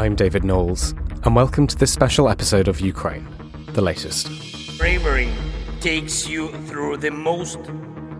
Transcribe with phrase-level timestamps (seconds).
[0.00, 3.28] I'm David Knowles, and welcome to this special episode of Ukraine,
[3.74, 4.30] the latest.
[4.78, 5.28] Bravery
[5.82, 7.58] takes you through the most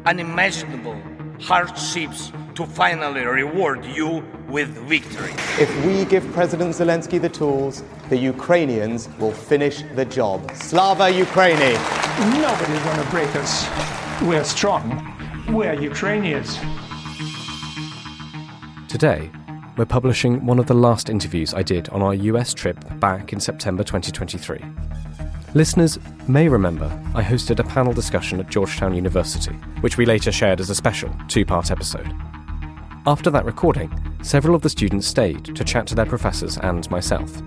[0.05, 1.00] unimaginable
[1.41, 5.33] hardships to finally reward you with victory.
[5.59, 10.55] If we give President Zelensky the tools, the Ukrainians will finish the job.
[10.56, 11.72] Slava Ukraini!
[12.42, 13.67] Nobody's gonna break us.
[14.20, 14.84] We're strong.
[15.48, 16.59] We're Ukrainians.
[18.87, 19.31] Today,
[19.81, 23.41] we're publishing one of the last interviews I did on our US trip back in
[23.41, 24.62] September 2023.
[25.55, 30.61] Listeners may remember I hosted a panel discussion at Georgetown University, which we later shared
[30.61, 32.12] as a special two part episode.
[33.06, 33.91] After that recording,
[34.22, 37.41] several of the students stayed to chat to their professors and myself.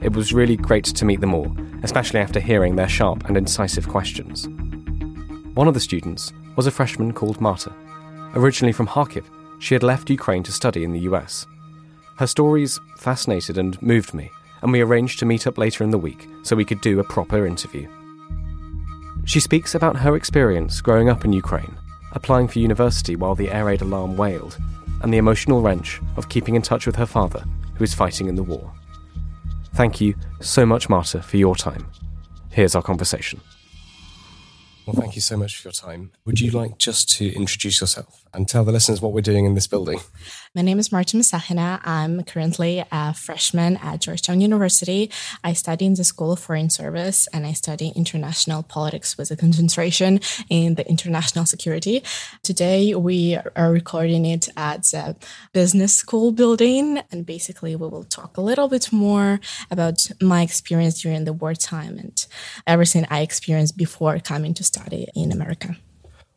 [0.00, 3.88] It was really great to meet them all, especially after hearing their sharp and incisive
[3.88, 4.46] questions.
[5.54, 7.72] One of the students was a freshman called Marta.
[8.36, 9.24] Originally from Kharkiv,
[9.58, 11.46] she had left Ukraine to study in the US.
[12.20, 15.96] Her stories fascinated and moved me, and we arranged to meet up later in the
[15.96, 17.88] week so we could do a proper interview.
[19.24, 21.78] She speaks about her experience growing up in Ukraine,
[22.12, 24.58] applying for university while the air raid alarm wailed,
[25.00, 27.42] and the emotional wrench of keeping in touch with her father,
[27.76, 28.70] who is fighting in the war.
[29.72, 31.86] Thank you so much, Marta, for your time.
[32.50, 33.40] Here's our conversation.
[34.90, 36.10] Well, thank you so much for your time.
[36.24, 39.54] Would you like just to introduce yourself and tell the listeners what we're doing in
[39.54, 40.00] this building?
[40.52, 41.80] My name is Marta Musahina.
[41.84, 45.08] I'm currently a freshman at Georgetown University.
[45.44, 49.36] I study in the School of Foreign Service and I study international politics with a
[49.36, 50.18] concentration
[50.48, 52.02] in the international security.
[52.42, 55.14] Today, we are recording it at the
[55.52, 57.00] business school building.
[57.12, 59.38] And basically, we will talk a little bit more
[59.70, 62.26] about my experience during the wartime and
[62.66, 64.79] everything I experienced before coming to study
[65.14, 65.76] in America.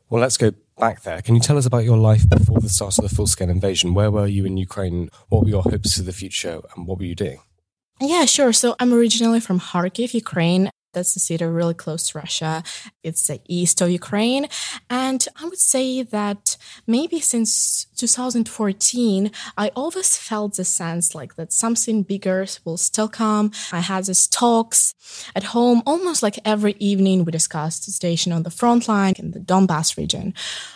[0.10, 1.22] Well, let's go back there.
[1.22, 3.94] Can you tell us about your life before the start of the full scale invasion?
[3.94, 5.10] Where were you in Ukraine?
[5.30, 6.62] What were your hopes for the future?
[6.76, 7.40] And what were you doing?
[8.00, 8.54] Yeah, sure.
[8.54, 10.70] So I'm originally from Kharkiv, Ukraine.
[10.94, 12.64] That's a city really close to Russia.
[13.02, 14.48] It's the east of Ukraine.
[14.90, 21.54] And I would say that maybe since 2014, I always felt the sense like that
[21.54, 23.52] something bigger will still come.
[23.72, 24.94] I had these talks
[25.34, 29.32] at home almost like every evening we discussed the station on the front line in
[29.32, 30.34] the Donbass region.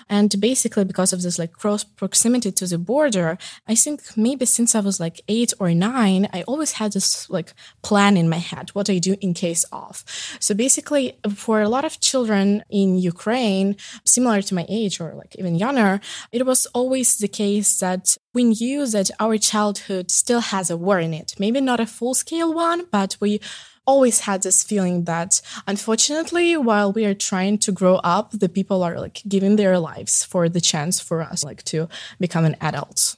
[0.10, 4.74] And basically because of this like close proximity to the border, I think maybe since
[4.74, 8.70] I was like eight or nine, I always had this like plan in my head,
[8.70, 10.06] what I do in case of.
[10.40, 15.36] So basically, for a lot of children in Ukraine, similar to my age or like
[15.36, 16.00] even younger,
[16.32, 21.00] it was always the case that we knew that our childhood still has a war
[21.00, 21.34] in it.
[21.40, 23.40] Maybe not a full scale one, but we
[23.86, 28.84] always had this feeling that unfortunately while we are trying to grow up the people
[28.84, 31.88] are like giving their lives for the chance for us like to
[32.20, 33.16] become an adult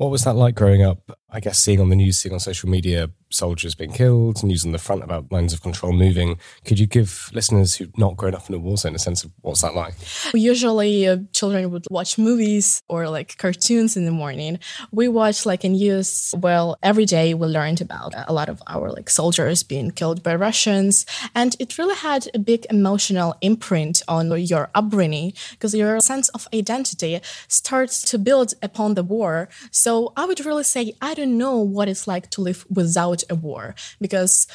[0.00, 1.12] what was that like growing up?
[1.32, 4.72] I guess seeing on the news, seeing on social media, soldiers being killed, news on
[4.72, 6.38] the front about lines of control moving.
[6.64, 9.30] Could you give listeners who've not grown up in a war zone a sense of
[9.42, 9.94] what's that like?
[10.34, 14.58] Usually, uh, children would watch movies or like cartoons in the morning.
[14.90, 16.34] We watch like in news.
[16.36, 20.34] Well, every day we learned about a lot of our like soldiers being killed by
[20.34, 26.28] Russians, and it really had a big emotional imprint on your upbringing because your sense
[26.30, 29.48] of identity starts to build upon the war.
[29.70, 33.34] So I would really say I don't know what it's like to live without a
[33.34, 34.46] war because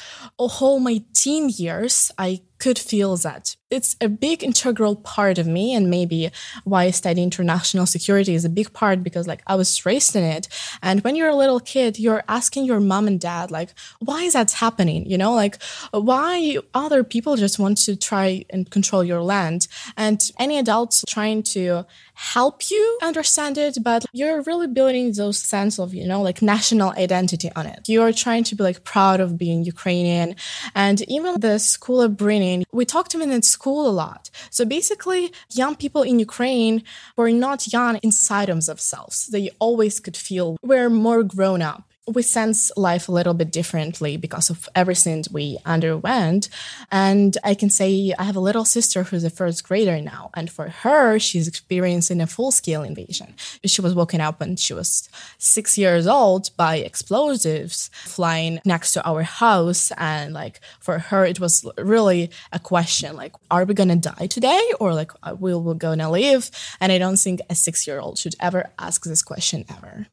[0.48, 3.56] whole my teen years I could feel that.
[3.68, 6.30] It's a big integral part of me, and maybe
[6.64, 10.22] why I study international security is a big part because, like, I was raised in
[10.22, 10.46] it.
[10.82, 14.34] And when you're a little kid, you're asking your mom and dad, like, why is
[14.34, 15.04] that happening?
[15.06, 15.60] You know, like,
[15.90, 19.66] why other people just want to try and control your land?
[19.96, 25.78] And any adults trying to help you understand it, but you're really building those sense
[25.78, 27.88] of, you know, like national identity on it.
[27.88, 30.36] You're trying to be like proud of being Ukrainian.
[30.74, 32.00] And even the school
[32.46, 34.30] upbringing, we talked to them in school a lot.
[34.50, 36.82] So basically, young people in Ukraine
[37.16, 39.26] were not young inside of themselves.
[39.26, 44.16] They always could feel we're more grown up we sense life a little bit differently
[44.16, 46.48] because of everything we underwent.
[46.92, 50.30] And I can say I have a little sister who's a first grader now.
[50.34, 53.34] And for her, she's experiencing a full scale invasion.
[53.64, 55.08] She was woken up when she was
[55.38, 59.90] six years old by explosives flying next to our house.
[59.96, 64.26] And like for her, it was really a question like, are we going to die
[64.26, 66.50] today or like, uh, will we going to live?
[66.80, 70.06] And I don't think a six year old should ever ask this question ever.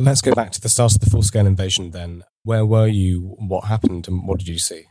[0.00, 2.22] Let's go back to the start of the full scale invasion then.
[2.44, 3.34] Where were you?
[3.40, 4.06] What happened?
[4.06, 4.84] And what did you see?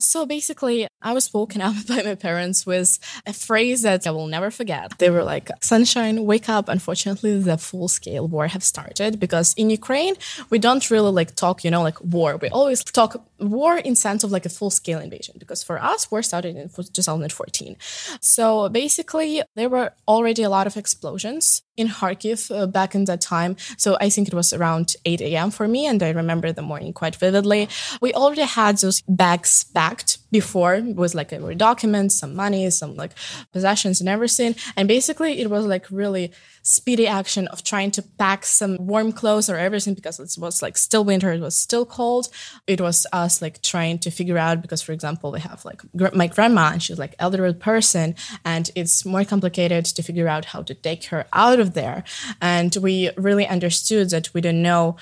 [0.00, 4.26] So basically, I was woken up by my parents with a phrase that I will
[4.26, 4.98] never forget.
[4.98, 6.70] They were like, Sunshine, wake up.
[6.70, 10.14] Unfortunately, the full scale war have started because in Ukraine,
[10.48, 12.38] we don't really like talk, you know, like war.
[12.38, 16.10] We always talk war in sense of like a full scale invasion because for us,
[16.10, 17.76] war started in 2014.
[18.20, 23.20] So basically, there were already a lot of explosions in Kharkiv uh, back in that
[23.20, 23.56] time.
[23.76, 25.50] So I think it was around 8 a.m.
[25.50, 27.68] for me, and I remember the morning quite vividly.
[28.00, 33.12] We already had those bags packed before with like our documents, some money, some like
[33.52, 34.54] possessions and everything.
[34.76, 39.48] And basically, it was like really speedy action of trying to pack some warm clothes
[39.48, 42.28] or everything because it was like still winter, it was still cold.
[42.66, 46.14] It was us like trying to figure out because, for example, we have like gr-
[46.20, 48.14] my grandma and she's like elderly person,
[48.44, 51.98] and it's more complicated to figure out how to take her out of there.
[52.40, 54.96] And we really understood that we don't know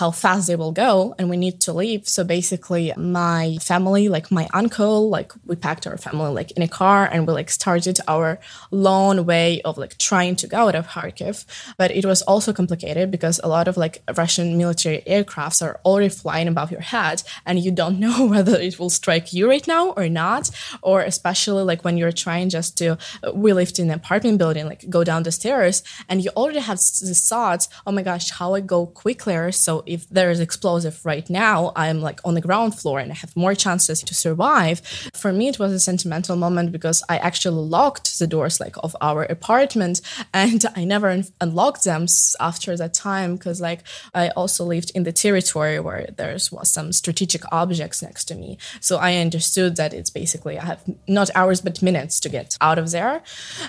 [0.00, 2.06] how fast they will go and we need to leave.
[2.08, 6.68] So basically, my family, like my uncle, like we packed our family like in a
[6.68, 8.38] car and we like started our
[8.70, 11.44] long way of like trying to go out of Kharkiv.
[11.78, 16.08] But it was also complicated because a lot of like Russian military aircrafts are already
[16.10, 19.90] flying above your head and you don't know whether it will strike you right now
[19.90, 20.50] or not.
[20.82, 22.98] Or especially like when you're trying just to,
[23.34, 26.78] we lived in an apartment building, like go down the stairs and you already have
[26.78, 29.52] this thoughts, oh my gosh, how I go quicker.
[29.52, 33.16] So if there is explosive right now, I'm like on the ground floor and I
[33.16, 34.80] have more chances to survive.
[35.12, 38.96] For me, it was a sentimental moment because I actually locked the doors like of
[39.00, 40.00] our apartment
[40.34, 42.06] and I never never un- unlocked them
[42.38, 43.80] after that time because like
[44.14, 48.58] I also lived in the territory where there was some strategic objects next to me.
[48.80, 52.78] So I understood that it's basically I have not hours but minutes to get out
[52.82, 53.22] of there.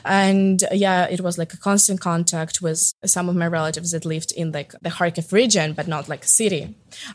[0.05, 4.31] And yeah, it was like a constant contact with some of my relatives that lived
[4.41, 6.63] in like the Kharkiv region, but not like a city.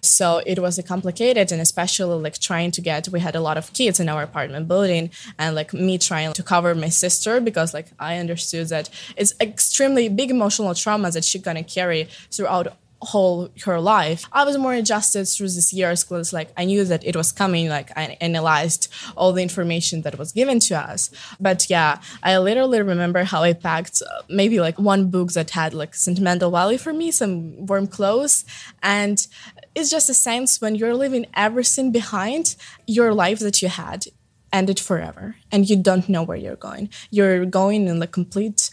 [0.02, 3.72] So it was complicated and especially like trying to get we had a lot of
[3.72, 7.88] kids in our apartment building and like me trying to cover my sister because like
[7.98, 12.66] I understood that it's extremely big emotional trauma that she's gonna carry throughout
[13.02, 14.26] whole her life.
[14.32, 17.68] I was more adjusted through this years because like I knew that it was coming,
[17.68, 21.10] like I analyzed all the information that was given to us.
[21.38, 25.94] But yeah, I literally remember how I packed maybe like one book that had like
[25.94, 28.44] sentimental value for me, some warm clothes.
[28.82, 29.26] And
[29.74, 32.56] it's just a sense when you're leaving everything behind,
[32.86, 34.06] your life that you had
[34.52, 36.88] ended forever and you don't know where you're going.
[37.10, 38.70] You're going in the complete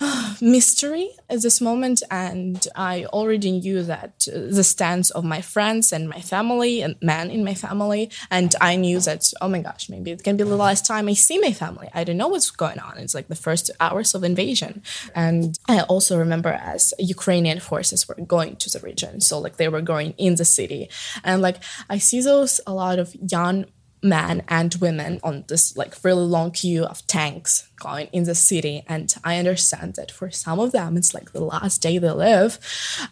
[0.40, 5.92] mystery at this moment and i already knew that uh, the stance of my friends
[5.92, 9.88] and my family and men in my family and i knew that oh my gosh
[9.88, 11.88] maybe it can be the last time i see my family.
[11.94, 12.98] I don't know what's going on.
[12.98, 14.82] It's like the first hours of invasion.
[15.14, 19.20] And i also remember as ukrainian forces were going to the region.
[19.20, 20.82] So like they were going in the city.
[21.22, 23.66] And like i see those a lot of young
[24.02, 28.82] men and women on this like really long queue of tanks going in the city.
[28.88, 32.58] And i understand that for some of them it's like the last day they live.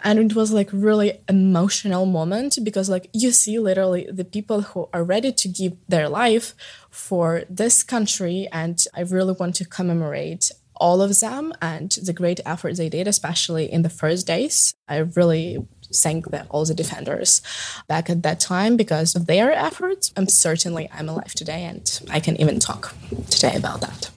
[0.04, 4.88] And it was like really emotional moment because like you see literally the people who
[4.92, 6.54] are ready to give their life
[6.90, 8.48] for this country.
[8.52, 13.08] And i really want to commemorate all of them and the great effort they did
[13.08, 14.74] especially in the first days.
[14.86, 17.42] I really thank the, all the defenders
[17.86, 20.12] back at that time because of their efforts.
[20.16, 22.94] I'm certainly I'm alive today, and I can even talk
[23.30, 24.10] today about that.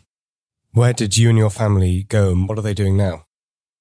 [0.73, 3.25] Where did you and your family go, and what are they doing now?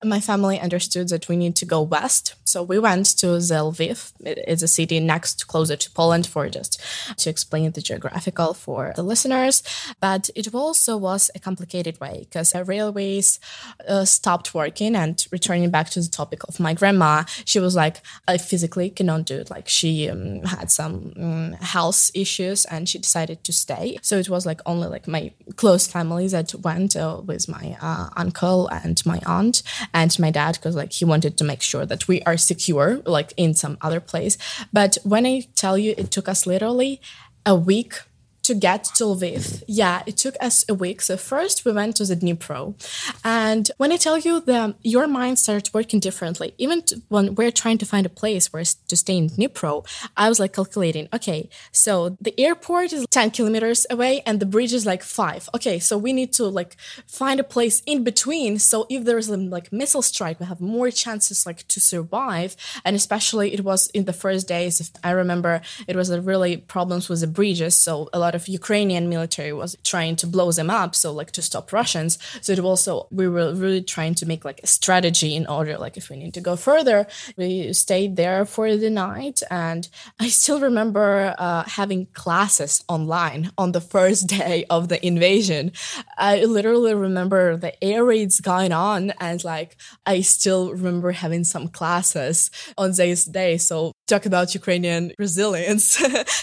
[0.02, 2.34] My family understood that we need to go west.
[2.44, 4.12] So we went to Lviv.
[4.20, 6.80] It's a city next, closer to Poland, for just
[7.18, 9.62] to explain the geographical for the listeners.
[10.00, 13.40] But it also was a complicated way because the railways
[13.86, 14.96] uh, stopped working.
[14.96, 19.26] And returning back to the topic of my grandma, she was like, I physically cannot
[19.26, 19.50] do it.
[19.50, 23.98] Like she um, had some um, health issues and she decided to stay.
[24.02, 28.08] So it was like only like my close family that went uh, with my uh,
[28.16, 32.08] uncle and my aunt and my dad because like he wanted to make sure that
[32.08, 34.36] we are secure like in some other place.
[34.72, 37.00] But when i tell you it took us literally
[37.46, 37.94] a week
[38.42, 39.62] to get to Lviv.
[39.66, 41.02] Yeah, it took us a week.
[41.02, 42.74] So first we went to the Dnipro.
[43.24, 47.78] And when I tell you that your mind starts working differently, even when we're trying
[47.78, 52.16] to find a place where to stay in Dnipro, I was like calculating, okay, so
[52.20, 55.48] the airport is 10 kilometers away and the bridge is like five.
[55.54, 58.58] Okay, so we need to like find a place in between.
[58.58, 62.56] So if there's a um, like missile strike, we have more chances like to survive.
[62.84, 66.56] And especially it was in the first days, if I remember, it was a really
[66.56, 67.76] problems with the bridges.
[67.76, 71.32] So a lot lot of Ukrainian military was trying to blow them up, so like
[71.32, 72.12] to stop Russians.
[72.40, 75.96] So it also we were really trying to make like a strategy in order, like
[75.96, 77.06] if we need to go further,
[77.36, 79.38] we stayed there for the night.
[79.50, 79.82] And
[80.18, 85.72] I still remember uh, having classes online on the first day of the invasion.
[86.16, 91.68] I literally remember the air raids going on, and like I still remember having some
[91.68, 93.58] classes on this day.
[93.58, 95.84] So talk about Ukrainian resilience.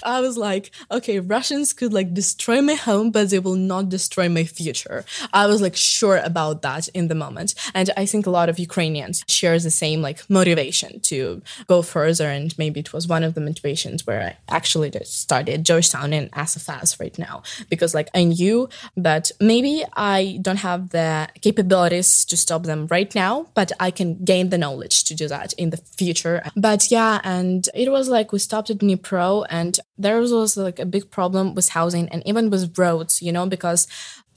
[0.16, 0.66] I was like,
[0.98, 5.00] okay, Russians could like destroy my home, but they will not destroy my future.
[5.34, 7.50] I was like sure about that in the moment.
[7.74, 12.28] And I think a lot of Ukrainians share the same like motivation to go further.
[12.38, 17.00] And maybe it was one of the motivations where I actually started Georgetown and SFS
[17.00, 22.64] right now, because like I knew that maybe I don't have the capabilities to stop
[22.64, 26.38] them right now, but I can gain the knowledge to do that in the future.
[26.56, 30.80] But yeah, and it was like we stopped at Dnipro and there was also like
[30.80, 33.88] a big problem with housing and even with roads, you know, because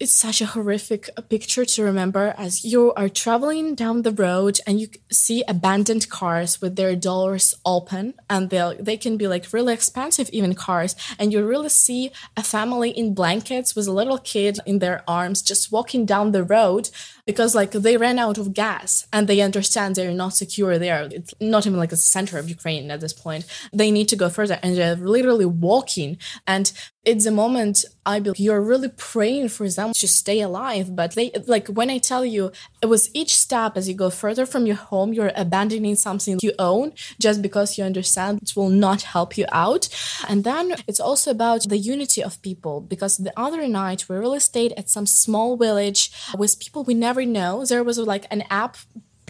[0.01, 4.59] it's such a horrific uh, picture to remember as you are traveling down the road
[4.67, 9.53] and you see abandoned cars with their doors open and they they can be like
[9.53, 10.97] really expensive even cars.
[11.19, 15.43] And you really see a family in blankets with a little kid in their arms
[15.43, 16.89] just walking down the road
[17.27, 21.35] because like they ran out of gas and they understand they're not secure there it's
[21.41, 24.59] not even like the center of ukraine at this point they need to go further
[24.63, 26.73] and they're literally walking and
[27.05, 30.95] it's a moment I believe you're really praying for them to stay alive.
[30.95, 34.45] But they like when I tell you it was each step as you go further
[34.47, 39.03] from your home, you're abandoning something you own just because you understand it will not
[39.03, 39.89] help you out.
[40.29, 44.41] And then it's also about the unity of people because the other night we really
[44.41, 47.65] stayed at some small village with people we never know.
[47.65, 48.77] There was like an app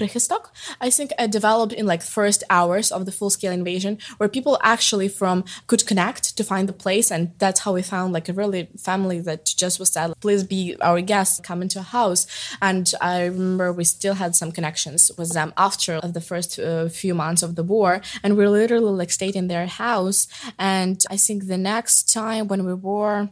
[0.01, 0.47] Prichystok,
[0.81, 4.59] I think uh, developed in like first hours of the full scale invasion, where people
[4.63, 8.33] actually from could connect to find the place, and that's how we found like a
[8.33, 12.27] really family that just was said, "Please be our guest, come into a house."
[12.63, 17.15] And I remember we still had some connections with them after the first uh, few
[17.15, 20.27] months of the war, and we literally like stayed in their house.
[20.59, 23.29] And I think the next time when we were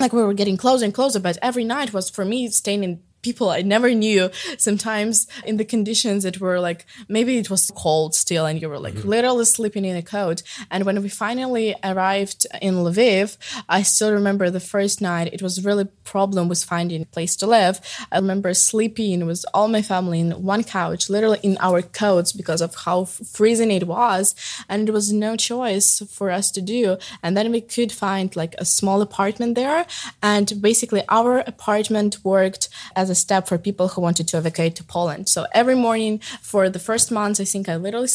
[0.00, 3.02] like we were getting closer and closer, but every night was for me staying in
[3.22, 4.30] people I never knew.
[4.58, 8.78] Sometimes in the conditions it were like maybe it was cold still and you were
[8.78, 9.08] like mm-hmm.
[9.08, 10.42] literally sleeping in a coat.
[10.70, 13.36] And when we finally arrived in Lviv,
[13.68, 17.46] I still remember the first night it was really problem with finding a place to
[17.46, 17.80] live.
[18.10, 22.62] I remember sleeping with all my family in one couch, literally in our coats because
[22.62, 24.34] of how freezing it was.
[24.68, 26.96] And it was no choice for us to do.
[27.22, 29.86] And then we could find like a small apartment there.
[30.22, 34.76] And basically our apartment worked as as a step for people who wanted to evacuate
[34.76, 35.28] to Poland.
[35.28, 38.08] So every morning for the first months, I think I literally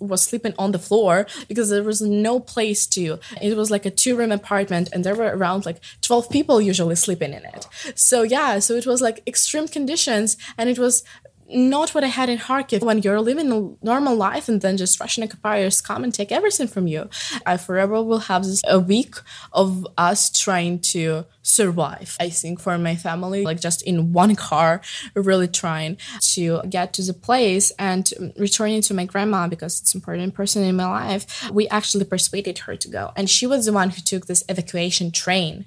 [0.00, 3.18] was sleeping on the floor because there was no place to.
[3.42, 6.96] It was like a two room apartment and there were around like 12 people usually
[6.96, 7.66] sleeping in it.
[7.94, 11.04] So yeah, so it was like extreme conditions and it was
[11.48, 14.98] not what I had in Kharkiv when you're living a normal life and then just
[14.98, 17.08] Russian occupiers come and take everything from you.
[17.44, 19.14] I forever will have this a week
[19.52, 22.16] of us trying to survive.
[22.18, 24.80] I think for my family, like just in one car,
[25.14, 25.96] really trying
[26.34, 30.76] to get to the place and returning to my grandma because it's important person in
[30.76, 31.48] my life.
[31.50, 35.12] We actually persuaded her to go, and she was the one who took this evacuation
[35.12, 35.66] train.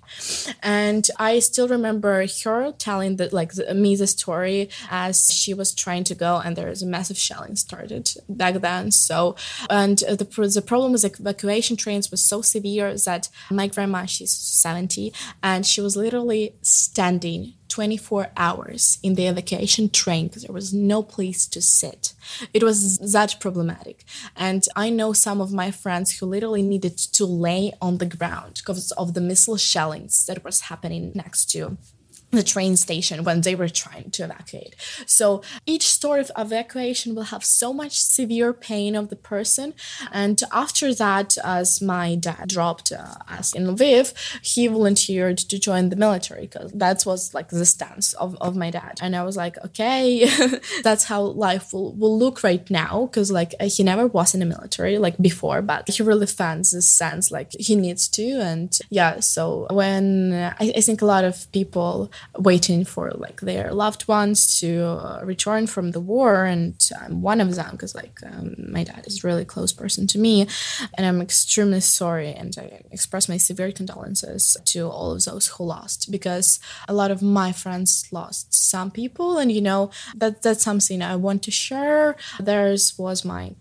[0.61, 5.73] And I still remember her telling that like the, me the story as she was
[5.73, 8.91] trying to go, and there was a massive shelling started back then.
[8.91, 9.35] So,
[9.69, 10.27] and the
[10.59, 15.81] the problem with evacuation trains was so severe that my grandma, she's 70, and she
[15.81, 21.61] was literally standing 24 hours in the evacuation train because there was no place to
[21.61, 22.13] sit.
[22.53, 24.03] It was that problematic.
[24.35, 28.55] And I know some of my friends who literally needed to lay on the ground
[28.57, 31.77] because of the missile shellings that was happening next to
[32.31, 34.75] the train station when they were trying to evacuate.
[35.05, 39.73] So each sort of evacuation will have so much severe pain of the person.
[40.11, 45.89] And after that, as my dad dropped uh, us in Lviv, he volunteered to join
[45.89, 48.99] the military because that was like the stance of, of my dad.
[49.01, 50.29] And I was like, okay,
[50.83, 53.05] that's how life will, will look right now.
[53.05, 56.87] Because like he never was in the military like before, but he really fans this
[56.87, 58.23] sense like he needs to.
[58.39, 63.73] And yeah, so when I, I think a lot of people waiting for like their
[63.73, 68.19] loved ones to uh, return from the war and i'm one of them because like
[68.25, 70.47] um, my dad is a really close person to me
[70.97, 75.63] and i'm extremely sorry and i express my severe condolences to all of those who
[75.63, 80.63] lost because a lot of my friends lost some people and you know that that's
[80.63, 82.15] something i want to share.
[82.39, 83.55] Theirs was my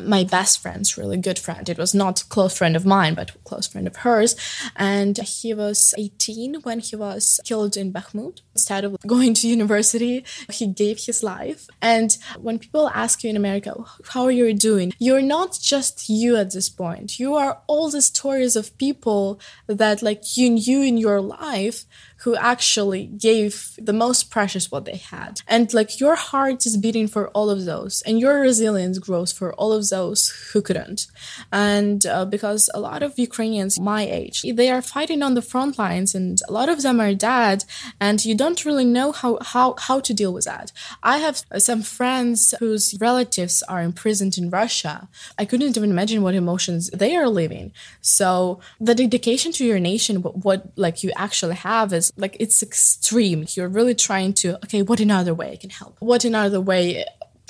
[0.00, 1.68] my best friend's really good friend.
[1.68, 4.36] It was not close friend of mine, but close friend of hers.
[4.76, 8.40] And he was 18 when he was killed in Bakhmut.
[8.54, 11.68] Instead of going to university, he gave his life.
[11.80, 13.74] And when people ask you in America,
[14.10, 14.92] how are you doing?
[14.98, 17.18] You're not just you at this point.
[17.18, 21.84] You are all the stories of people that like you knew in your life
[22.22, 25.40] who actually gave the most precious what they had.
[25.48, 29.52] And like your heart is beating for all of those, and your resilience grows for
[29.54, 31.06] all of those who couldn't.
[31.50, 35.78] And uh, because a lot of Ukrainians my age, they are fighting on the front
[35.78, 37.64] lines, and a lot of them are dead,
[38.00, 40.72] and you don't really know how how how to deal with that.
[41.02, 45.08] I have some friends whose relatives are imprisoned in Russia.
[45.38, 47.72] I couldn't even imagine what emotions they are living.
[48.00, 52.62] So the dedication to your nation, what, what like you actually have is like it's
[52.62, 53.46] extreme.
[53.54, 55.96] You're really trying to, okay, what another way I can help?
[56.00, 57.04] What another way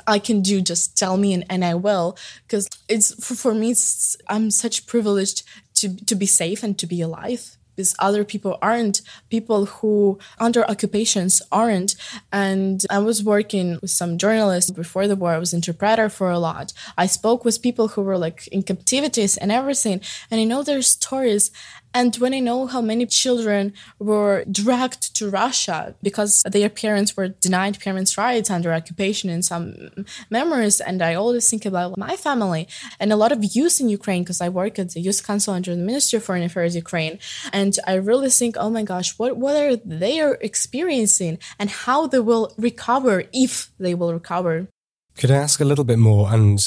[0.07, 0.61] I can do?
[0.61, 2.16] Just tell me and, and I will.
[2.47, 3.75] Because it's for, for me
[4.28, 5.42] I'm such privileged
[5.75, 7.57] to to be safe and to be alive.
[7.75, 9.00] Because other people aren't.
[9.31, 11.97] People who under occupations aren't.
[12.31, 15.33] And I was working with some journalists before the war.
[15.33, 16.75] I was interpreter for a lot.
[16.99, 20.02] I spoke with people who were like in captivities and everything.
[20.31, 21.50] And I know their stories
[21.95, 27.29] and when I know how many children were dragged to Russia because their parents were
[27.29, 29.75] denied parents' rights under occupation in some
[30.31, 34.23] memories, and I always think about my family and a lot of youth in Ukraine
[34.23, 37.19] because I work at the Youth Council under the Ministry of Foreign Affairs Ukraine,
[37.53, 42.07] and I really think, oh my gosh, what what are they are experiencing and how
[42.07, 44.69] they will recover if they will recover.
[45.16, 46.33] Could I ask a little bit more?
[46.33, 46.59] And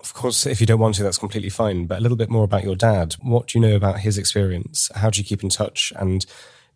[0.00, 1.86] of course, if you don't want to, that's completely fine.
[1.86, 3.14] But a little bit more about your dad.
[3.20, 4.90] What do you know about his experience?
[4.94, 5.92] How do you keep in touch?
[5.96, 6.26] And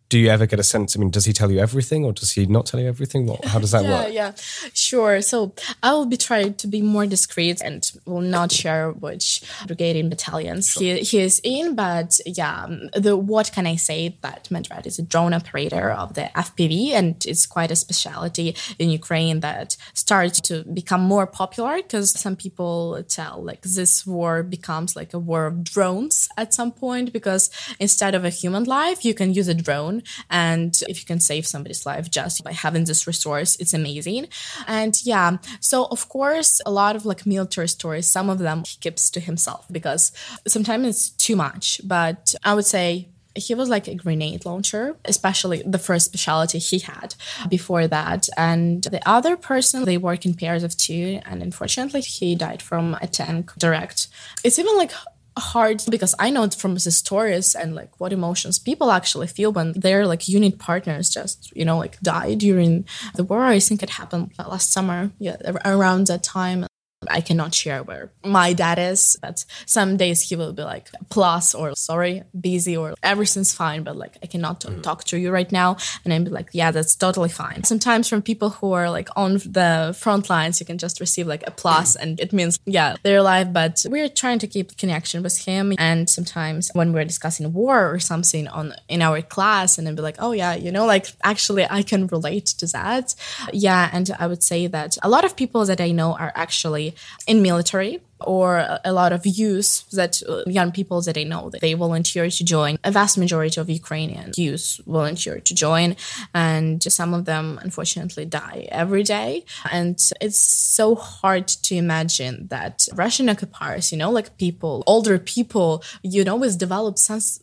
[0.09, 0.95] do you ever get a sense?
[0.95, 3.25] I mean, does he tell you everything, or does he not tell you everything?
[3.25, 4.13] What, how does that yeah, work?
[4.13, 4.31] Yeah,
[4.73, 5.21] sure.
[5.21, 9.95] So I will be trying to be more discreet and will not share which brigade
[9.95, 10.83] and battalions sure.
[10.83, 11.75] he, he is in.
[11.75, 14.17] But yeah, um, the what can I say?
[14.21, 18.55] That my dad is a drone operator of the FPV, and it's quite a specialty
[18.77, 24.43] in Ukraine that starts to become more popular because some people tell like this war
[24.43, 29.03] becomes like a war of drones at some point because instead of a human life,
[29.03, 29.94] you can use a drone
[30.29, 34.27] and if you can save somebody's life just by having this resource, it's amazing.
[34.67, 38.77] And yeah, so of course, a lot of like military stories, some of them he
[38.79, 40.11] keeps to himself because
[40.47, 41.81] sometimes it's too much.
[41.83, 46.79] But I would say he was like a grenade launcher, especially the first specialty he
[46.79, 47.15] had
[47.49, 48.29] before that.
[48.37, 51.19] And the other person, they work in pairs of two.
[51.25, 54.07] And unfortunately, he died from a tank direct.
[54.43, 54.91] It's even like
[55.37, 59.51] hard because I know it from the stories and like what emotions people actually feel
[59.51, 63.43] when their like unit partners just you know like die during the war.
[63.43, 66.67] I think it happened last summer, yeah, around that time.
[67.09, 71.53] I cannot share where my dad is, but some days he will be like plus
[71.53, 74.81] or sorry, busy or everything's fine, but like I cannot mm.
[74.81, 75.77] talk to you right now.
[76.03, 77.63] And I'm like, yeah, that's totally fine.
[77.63, 81.43] Sometimes from people who are like on the front lines, you can just receive like
[81.47, 85.45] a plus and it means, yeah, they're alive, but we're trying to keep connection with
[85.45, 85.73] him.
[85.77, 90.01] And sometimes when we're discussing war or something on in our class and then be
[90.01, 93.15] like, oh yeah, you know, like actually I can relate to that.
[93.53, 93.89] Yeah.
[93.91, 96.94] And I would say that a lot of people that I know are actually
[97.27, 101.61] in military or a lot of youth that uh, young people that I know that
[101.61, 102.77] they volunteer to join.
[102.83, 105.95] A vast majority of Ukrainian youth volunteer to join,
[106.33, 109.45] and some of them unfortunately die every day.
[109.71, 115.83] And it's so hard to imagine that Russian occupiers, you know, like people, older people,
[116.01, 117.41] you know, always develop sense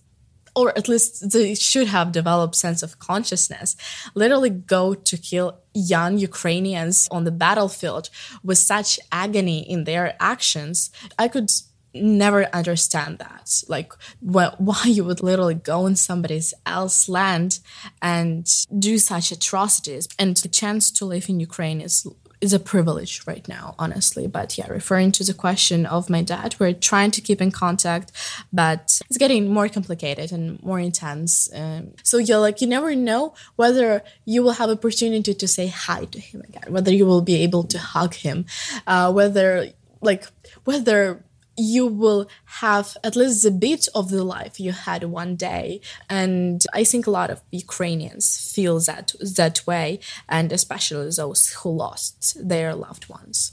[0.54, 3.76] or at least they should have developed sense of consciousness,
[4.14, 8.10] literally go to kill young Ukrainians on the battlefield
[8.42, 10.90] with such agony in their actions.
[11.18, 11.50] I could
[11.94, 17.58] never understand that like wh- why you would literally go in somebody's else land
[18.00, 18.46] and
[18.78, 22.06] do such atrocities and the chance to live in ukraine is
[22.42, 24.26] is a privilege right now, honestly.
[24.26, 28.10] But yeah, referring to the question of my dad, we're trying to keep in contact,
[28.52, 31.48] but it's getting more complicated and more intense.
[31.54, 36.04] Um, so you're like, you never know whether you will have opportunity to say hi
[36.06, 38.44] to him again, whether you will be able to hug him,
[38.88, 39.68] uh, whether
[40.00, 40.26] like
[40.64, 41.22] whether
[41.56, 42.28] you will
[42.62, 45.80] have at least a bit of the life you had one day.
[46.08, 51.70] And i think a lot of ukrainians feel that that way and especially those who
[51.70, 53.52] lost their loved ones.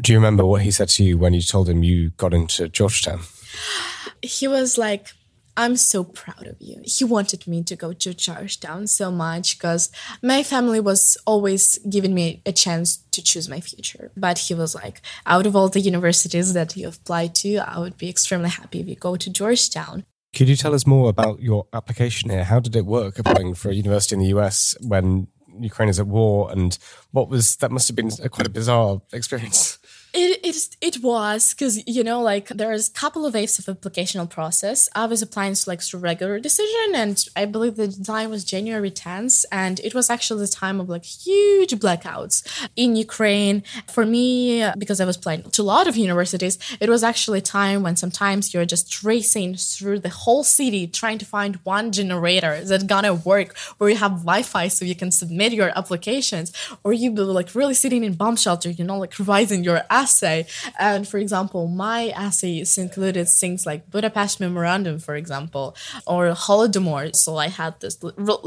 [0.00, 2.68] Do you remember what he said to you when you told him you got into
[2.68, 3.20] georgetown?
[4.22, 5.14] He was like
[5.56, 6.80] I'm so proud of you.
[6.84, 9.90] He wanted me to go to Georgetown so much because
[10.22, 14.10] my family was always giving me a chance to choose my future.
[14.16, 17.98] But he was like, out of all the universities that you applied to, I would
[17.98, 20.04] be extremely happy if you go to Georgetown.
[20.34, 22.44] Could you tell us more about your application here?
[22.44, 25.26] How did it work applying for a university in the US when
[25.60, 26.50] Ukraine is at war?
[26.50, 26.78] And
[27.10, 29.78] what was that must have been a, quite a bizarre experience.
[30.14, 34.28] It it it was because you know like there's a couple of waves of applicational
[34.28, 34.88] process.
[34.94, 39.46] I was applying to like regular decision, and I believe the deadline was January 10th,
[39.50, 43.62] and it was actually the time of like huge blackouts in Ukraine.
[43.90, 47.42] For me, because I was applying to a lot of universities, it was actually a
[47.42, 52.62] time when sometimes you're just racing through the whole city trying to find one generator
[52.62, 56.52] that's gonna work, where you have Wi-Fi so you can submit your applications,
[56.84, 60.46] or you like really sitting in bomb shelter, you know, like revising your essay.
[60.78, 67.14] And for example, my essays included things like Budapest Memorandum, for example, or Holodomor.
[67.14, 67.96] So I had this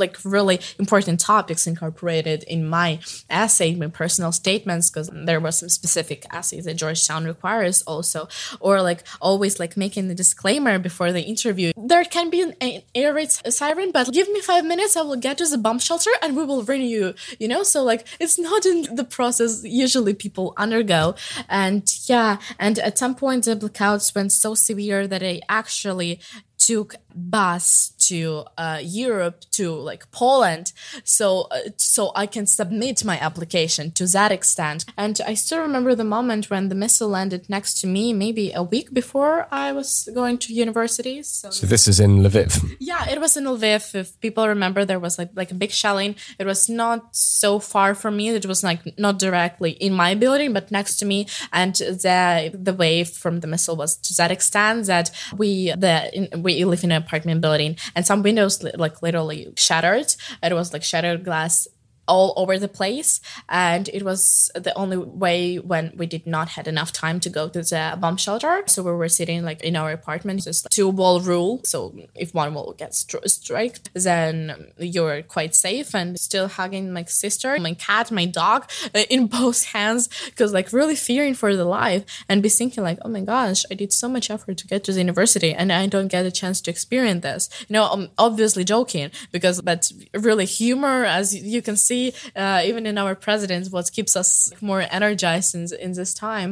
[0.03, 5.69] like really important topics incorporated in my essay, my personal statements, because there were some
[5.69, 8.27] specific essays that Georgetown requires also,
[8.59, 11.71] or like always like making the disclaimer before the interview.
[11.77, 12.53] There can be an
[12.93, 16.11] air raid siren, but give me five minutes, I will get to the bomb shelter
[16.21, 17.63] and we will ring you, you know?
[17.63, 21.15] So like it's not in the process usually people undergo.
[21.49, 26.19] And yeah, and at some point the blackouts went so severe that I actually
[26.57, 33.17] took bus to uh, Europe to like Poland, so uh, so I can submit my
[33.19, 34.85] application to that extent.
[34.97, 38.63] And I still remember the moment when the missile landed next to me, maybe a
[38.63, 41.23] week before I was going to university.
[41.23, 42.75] So, so this is in Lviv.
[42.79, 43.95] Yeah, it was in Lviv.
[43.95, 46.15] If people remember, there was like like a big shelling.
[46.37, 48.29] It was not so far from me.
[48.29, 51.27] It was like not directly in my building, but next to me.
[51.51, 56.43] And the the wave from the missile was to that extent that we the in,
[56.45, 60.15] we live in an apartment building and some windows like literally shattered.
[60.41, 61.67] It was like shattered glass
[62.07, 66.67] all over the place and it was the only way when we did not had
[66.67, 68.63] enough time to go to the bomb shelter.
[68.67, 71.61] So we were sitting like in our apartment it's like two wall rule.
[71.65, 77.57] So if one wall gets struck then you're quite safe and still hugging my sister
[77.59, 82.03] my cat my dog uh, in both hands because like really fearing for the life
[82.29, 84.91] and be thinking like oh my gosh i did so much effort to get to
[84.93, 87.49] the university and i don't get a chance to experience this.
[87.67, 92.61] You know i'm obviously joking because but really humor as you can see see uh,
[92.69, 94.29] even in our presidents what keeps us
[94.61, 96.51] more energized in, in this time.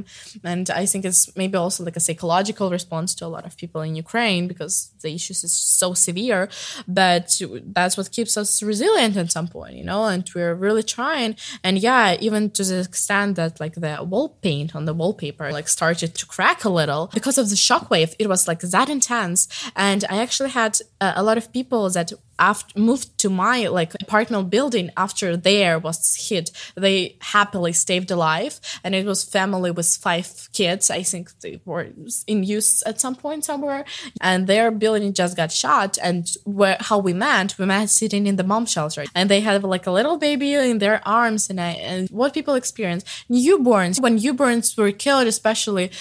[0.51, 3.82] And i think it's maybe also like a psychological response to a lot of people
[3.88, 6.41] in ukraine because the issues is so severe.
[7.01, 7.27] But
[7.77, 11.32] that's what keeps us resilient at some point you know and we're really trying.
[11.67, 15.69] And yeah even to the extent that like the wall paint on the wallpaper like
[15.79, 19.39] started to crack a little because of the shockwave it was like that intense.
[19.88, 20.73] And i actually had
[21.06, 22.10] uh, a lot of people that
[22.49, 26.47] after moved to my like apartment building after there was hit.
[26.75, 26.97] They
[27.36, 30.27] happily stayed alive and it was family with five
[30.60, 30.89] kids.
[30.99, 31.88] I think they were
[32.27, 33.86] in use at some point somewhere.
[34.29, 38.36] And their building just got shot and where how we met we met sitting in
[38.36, 39.03] the mom shelter.
[39.15, 42.56] And they had like a little baby in their arms and i and what people
[42.56, 45.91] experience newborns when newborns were killed especially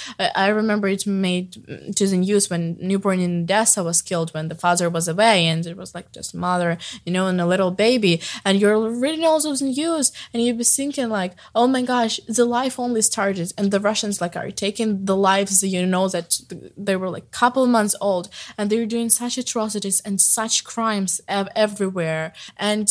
[0.45, 1.53] i remember it made
[1.97, 5.67] to the news when newborn in odessa was killed when the father was away and
[5.67, 9.41] it was like just mother, you know, and a little baby, and you're reading all
[9.41, 13.71] those news, and you'd be thinking like, oh my gosh, the life only started, and
[13.71, 16.41] the Russians like are taking the lives, that you know, that
[16.77, 22.33] they were like couple months old, and they're doing such atrocities and such crimes everywhere,
[22.57, 22.89] and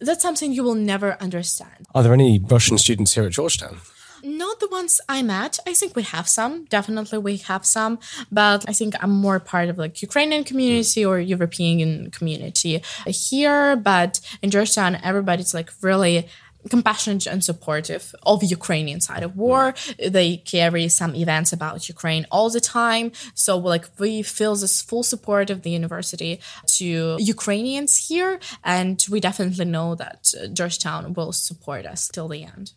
[0.00, 1.86] that's something you will never understand.
[1.94, 3.78] Are there any Russian students here at Georgetown?
[4.22, 5.58] Not the ones I met.
[5.66, 6.64] I think we have some.
[6.66, 7.98] Definitely we have some.
[8.30, 13.76] But I think I'm more part of like Ukrainian community or European community here.
[13.76, 16.28] But in Georgetown, everybody's like really
[16.68, 19.74] compassionate and supportive of the Ukrainian side of war.
[19.98, 23.12] They carry some events about Ukraine all the time.
[23.34, 26.40] So like we feel this full support of the university
[26.78, 28.38] to Ukrainians here.
[28.62, 32.72] And we definitely know that uh, Georgetown will support us till the end.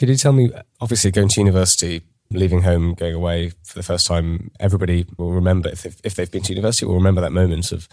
[0.00, 4.06] Could you tell me, obviously going to university, leaving home, going away for the first
[4.06, 7.70] time, everybody will remember, if they've, if they've been to university, will remember that moment
[7.70, 7.86] of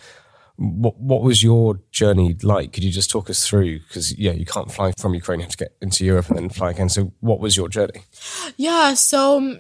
[0.58, 2.74] what what was your journey like?
[2.74, 3.80] Could you just talk us through?
[3.80, 6.50] Because yeah, you can't fly from Ukraine, you have to get into Europe and then
[6.50, 6.90] fly again.
[6.90, 8.02] So what was your journey?
[8.58, 9.60] Yeah, so um,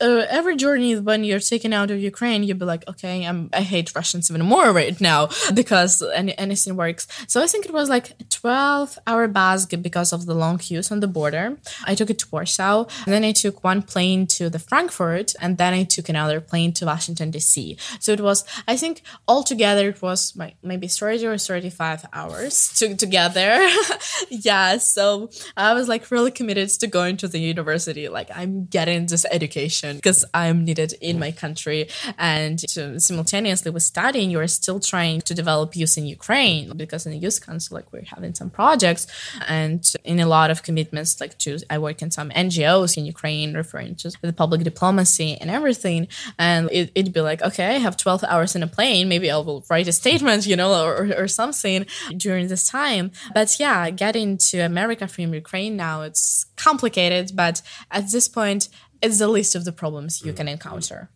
[0.00, 3.60] uh, every journey when you're taken out of Ukraine, you'd be like, okay, I'm, I
[3.60, 7.06] hate Russians even more right now because any, anything works.
[7.26, 10.90] So I think it was like a 12 hour bus because of the long queues
[10.90, 11.58] on the border.
[11.84, 15.58] I took it to Warsaw, and then I took one plane to the Frankfurt, and
[15.58, 17.76] then I took another plane to Washington D.C.
[18.00, 22.94] So it was, I think, altogether it was like maybe 30 or 35 hours to,
[22.96, 23.68] together.
[24.30, 28.08] yeah, so I was like really committed to going to the university.
[28.08, 31.88] Like I'm getting this education because I'm needed in my country.
[32.16, 37.12] And to, simultaneously with studying, you're still trying to develop youth in Ukraine because in
[37.12, 39.06] the youth council, like we're having some projects
[39.48, 43.54] and in a lot of commitments, like to, I work in some NGOs in Ukraine
[43.54, 46.06] referring to the public diplomacy and everything.
[46.38, 49.08] And it, it'd be like, okay, I have 12 hours in a plane.
[49.08, 51.86] Maybe I will write a statement you know, or, or something
[52.16, 53.10] during this time.
[53.34, 58.68] But yeah, getting to America from Ukraine now, it's complicated, but at this point,
[59.02, 61.10] it's the least of the problems you can encounter.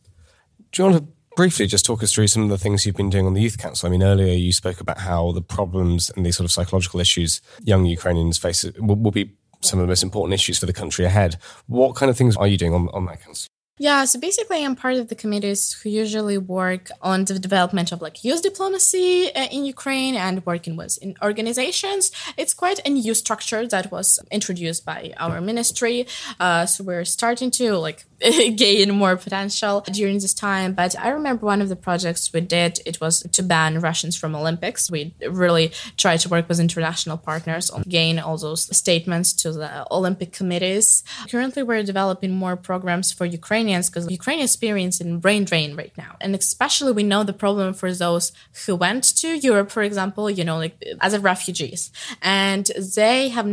[0.71, 3.11] Do you want to briefly just talk us through some of the things you've been
[3.11, 3.87] doing on the Youth Council?
[3.87, 7.41] I mean, earlier you spoke about how the problems and these sort of psychological issues
[7.63, 11.05] young Ukrainians face will, will be some of the most important issues for the country
[11.05, 11.37] ahead.
[11.67, 13.49] What kind of things are you doing on, on that council?
[13.83, 18.01] Yeah, so basically, I'm part of the committees who usually work on the development of
[18.01, 22.13] like youth diplomacy uh, in Ukraine and working with in organizations.
[22.37, 26.07] It's quite a new structure that was introduced by our ministry.
[26.39, 28.05] Uh, so we're starting to like
[28.57, 30.75] gain more potential during this time.
[30.75, 34.35] But I remember one of the projects we did, it was to ban Russians from
[34.35, 34.91] Olympics.
[34.91, 39.87] We really tried to work with international partners on gain all those statements to the
[39.91, 41.03] Olympic committees.
[41.31, 46.17] Currently, we're developing more programs for Ukrainians because Ukraine is experiencing brain drain right now.
[46.21, 48.33] And especially we know the problem for those
[48.67, 51.91] who went to Europe, for example, you know, like as a refugees.
[52.21, 53.47] And they have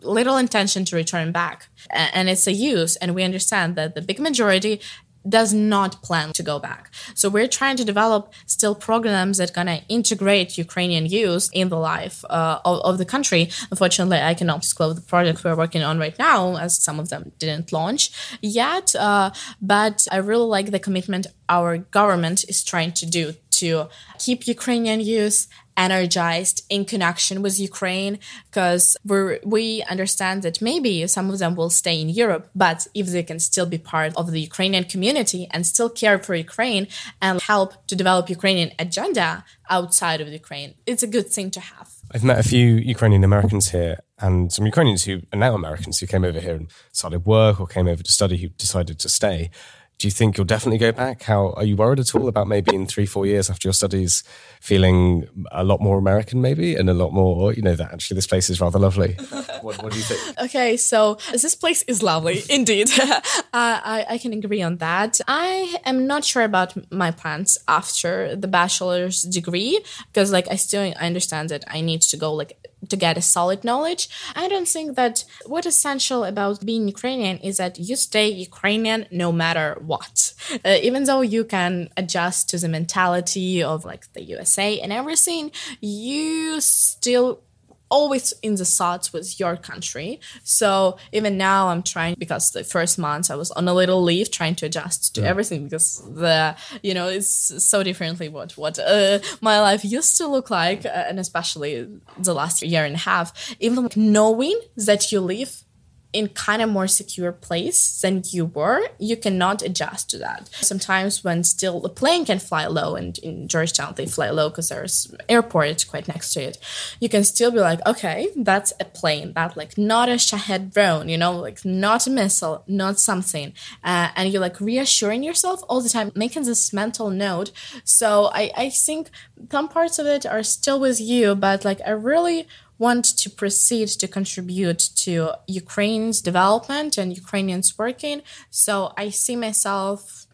[0.00, 1.68] little intention to return back.
[1.90, 2.96] And it's a use.
[2.96, 4.80] And we understand that the big majority
[5.28, 6.90] does not plan to go back.
[7.14, 12.24] So we're trying to develop still programs that gonna integrate Ukrainian youth in the life
[12.30, 13.50] uh, of, of, the country.
[13.70, 17.32] Unfortunately, I cannot disclose the project we're working on right now, as some of them
[17.38, 18.94] didn't launch yet.
[18.94, 19.30] Uh,
[19.60, 25.00] but I really like the commitment our government is trying to do to keep Ukrainian
[25.00, 28.18] youth energized in connection with Ukraine
[28.50, 29.64] because we we
[29.94, 33.66] understand that maybe some of them will stay in Europe, but if they can still
[33.66, 36.84] be part of the Ukrainian community and still care for Ukraine
[37.22, 39.28] and help to develop Ukrainian agenda
[39.70, 41.88] outside of Ukraine, it's a good thing to have.
[42.12, 46.06] I've met a few Ukrainian Americans here and some Ukrainians who are now Americans who
[46.06, 49.50] came over here and started work or came over to study who decided to stay
[49.98, 51.24] do you think you'll definitely go back?
[51.24, 54.22] How are you worried at all about maybe in three, four years after your studies
[54.60, 58.26] feeling a lot more American, maybe, and a lot more, you know, that actually this
[58.26, 59.14] place is rather lovely?
[59.60, 60.38] what, what, do you think?
[60.38, 62.88] Okay, so this place is lovely indeed.
[63.00, 63.10] uh,
[63.52, 65.20] I, I can agree on that.
[65.26, 69.80] I am not sure about my plans after the bachelor's degree
[70.12, 73.22] because, like, I still I understand that I need to go like to get a
[73.22, 74.08] solid knowledge.
[74.34, 79.32] I don't think that what essential about being Ukrainian is that you stay Ukrainian no
[79.32, 80.34] matter what.
[80.64, 85.50] Uh, even though you can adjust to the mentality of like the USA and everything,
[85.80, 87.42] you still
[87.90, 90.20] always in the thoughts with your country.
[90.42, 94.30] So even now I'm trying because the first months I was on a little leave
[94.30, 95.28] trying to adjust to yeah.
[95.28, 100.26] everything because the you know it's so differently what what uh, my life used to
[100.26, 105.10] look like uh, and especially the last year and a half even like knowing that
[105.12, 105.64] you live
[106.12, 110.48] in kind of more secure place than you were, you cannot adjust to that.
[110.52, 114.70] Sometimes when still the plane can fly low, and in Georgetown they fly low because
[114.70, 116.58] there's airport quite next to it,
[116.98, 121.08] you can still be like, okay, that's a plane, that like not a Shahed drone,
[121.08, 123.52] you know, like not a missile, not something,
[123.84, 127.52] uh, and you're like reassuring yourself all the time, making this mental note.
[127.84, 129.10] So I I think
[129.50, 133.88] some parts of it are still with you, but like I really want to proceed
[133.88, 138.22] to contribute to Ukraine's development and Ukrainians working.
[138.50, 140.28] So I see myself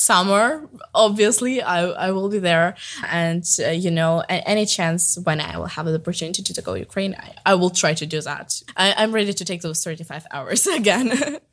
[0.00, 2.74] somewhere obviously I, I will be there.
[3.06, 7.14] And uh, you know any chance when i will have the opportunity to go ukraine
[7.18, 8.62] i, I will try to do that.
[8.76, 11.38] I, i'm ready to take those 35 hours again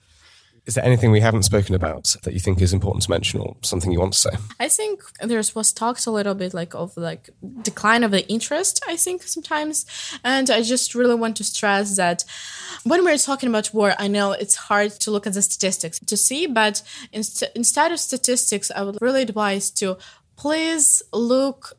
[0.68, 3.56] Is there anything we haven't spoken about that you think is important to mention or
[3.62, 4.32] something you want to say?
[4.60, 7.30] I think there was talked a little bit like of like
[7.62, 9.86] decline of the interest, I think sometimes.
[10.26, 12.26] And I just really want to stress that
[12.84, 16.18] when we're talking about war, I know it's hard to look at the statistics to
[16.18, 19.98] see, but inst- instead of statistics, I would really advise to
[20.36, 21.78] please look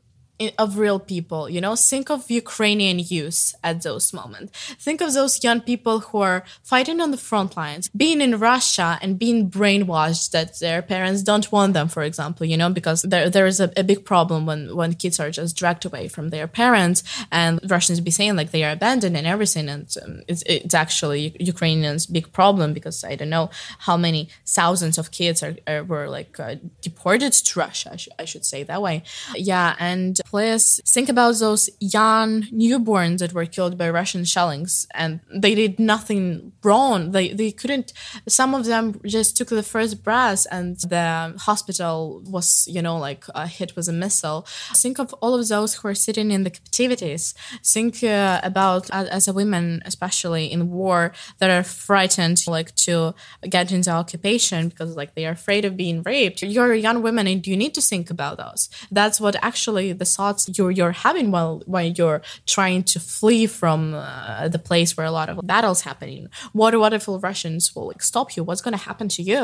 [0.58, 1.74] of real people you know?
[1.74, 4.52] Think of ukrainian youth at those moments.
[4.74, 8.98] Think of those young people who are fighting on the front lines being in russia
[9.02, 12.70] and being brainwashed that their parents don't want them for example you know?
[12.70, 16.08] Because there, there is a, a big problem when when kids are just dragged away
[16.08, 19.68] from their parents and russians be saying like they are abandoned and everything.
[19.68, 24.98] And um, it's, it's actually ukrainians big problem because i don't know how many thousands
[24.98, 28.62] of kids are, are were like uh, deported to russia I, sh- I should say
[28.64, 29.02] that way.
[29.34, 35.20] Yeah and Please think about those young newborns that were killed by Russian shellings and
[35.34, 37.12] they did nothing wrong.
[37.12, 37.94] They, they couldn't,
[38.28, 43.24] some of them just took the first breath and the hospital was, you know, like
[43.34, 44.46] uh, hit with a missile.
[44.76, 47.32] Think of all of those who are sitting in the captivities.
[47.64, 53.14] Think uh, about, uh, as a woman, especially in war, that are frightened like to
[53.48, 56.42] get into occupation because like they are afraid of being raped.
[56.42, 58.68] You're a young woman and you need to think about those.
[58.90, 62.20] That's what actually the thoughts you're you're having while while you're
[62.54, 66.22] trying to flee from uh, the place where a lot of battles happening.
[66.58, 68.42] What what if Russians will like stop you?
[68.44, 69.42] What's going to happen to you?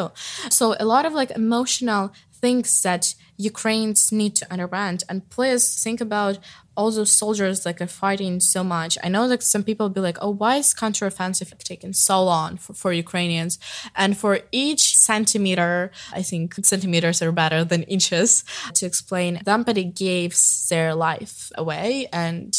[0.59, 2.13] So a lot of like emotional
[2.45, 4.99] things that Ukrainians need to understand.
[5.09, 6.39] And please think about
[6.77, 8.93] all those soldiers that are fighting so much.
[9.03, 12.75] I know that some people be like, oh, why is counteroffensive taking so long for,
[12.75, 13.59] for Ukrainians?
[14.03, 19.41] And for each centimeter, I think centimeters are better than inches to explain.
[19.45, 20.33] Somebody gave
[20.69, 22.51] their life away, and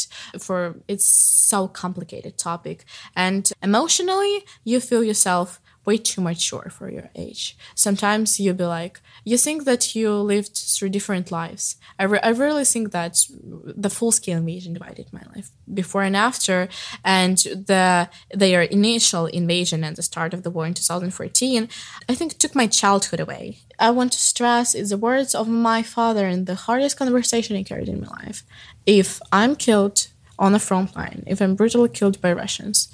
[0.46, 1.08] for it's
[1.52, 2.78] so complicated topic.
[3.14, 7.56] And emotionally, you feel yourself way too mature for your age.
[7.74, 11.76] Sometimes you'll be like, you think that you lived through different lives.
[11.98, 13.24] I, re- I really think that
[13.64, 16.68] the full scale invasion divided my life before and after,
[17.04, 21.68] and the their initial invasion and the start of the war in 2014,
[22.08, 23.58] I think took my childhood away.
[23.78, 27.62] I want to stress is the words of my father in the hardest conversation I
[27.62, 28.42] carried in my life.
[28.86, 32.88] If I'm killed on the front line, if I'm brutally killed by Russians,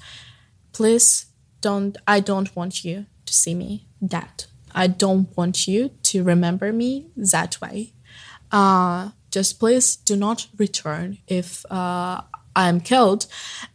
[0.71, 1.25] please
[1.67, 2.95] don't I don't want you
[3.27, 3.71] to see me
[4.01, 4.47] that.
[4.83, 7.93] I don't want you to remember me that way.
[8.51, 12.21] Uh, just please do not return if uh,
[12.55, 13.25] I am killed.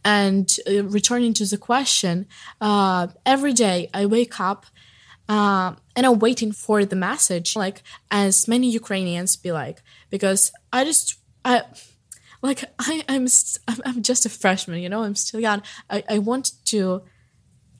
[0.03, 2.27] And uh, returning to the question,
[2.61, 4.65] uh, every day I wake up
[5.27, 10.83] uh, and I'm waiting for the message, like as many Ukrainians be like, because I
[10.85, 11.63] just I
[12.41, 13.27] like I I'm
[13.85, 15.61] I'm just a freshman, you know, I'm still young.
[15.89, 17.03] I I want to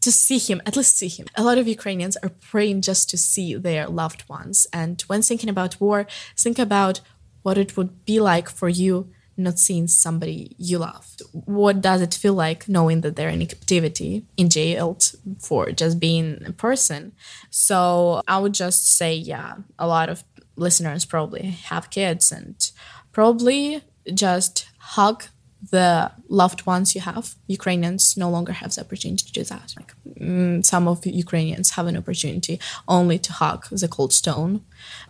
[0.01, 1.27] to see him, at least see him.
[1.35, 4.67] A lot of Ukrainians are praying just to see their loved ones.
[4.71, 6.07] And when thinking about war,
[6.37, 7.01] think about
[7.41, 9.09] what it would be like for you
[9.39, 11.15] not seeing somebody you love.
[11.31, 14.99] What does it feel like knowing that they're in captivity, in jail
[15.39, 17.13] for just being a person?
[17.49, 20.23] So I would just say, yeah, a lot of
[20.55, 22.69] listeners probably have kids and
[23.11, 23.81] probably
[24.13, 25.23] just hug
[25.61, 27.35] the loved ones you have.
[27.47, 29.73] Ukrainians no longer have the opportunity to do that.
[29.75, 34.61] Like, mm, some of Ukrainians have an opportunity only to hug the cold stone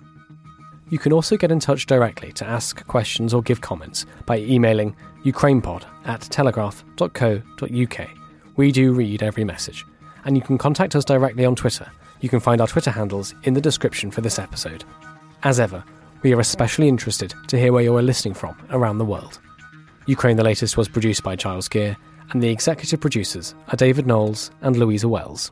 [0.91, 4.93] You can also get in touch directly to ask questions or give comments by emailing
[5.23, 8.09] ukrainepod at telegraph.co.uk.
[8.57, 9.85] We do read every message.
[10.25, 11.89] And you can contact us directly on Twitter.
[12.19, 14.83] You can find our Twitter handles in the description for this episode.
[15.43, 15.81] As ever,
[16.23, 19.39] we are especially interested to hear where you are listening from around the world.
[20.07, 21.95] Ukraine the Latest was produced by Giles Gear,
[22.31, 25.51] and the executive producers are David Knowles and Louisa Wells.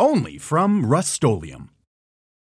[0.00, 1.12] Only from Rust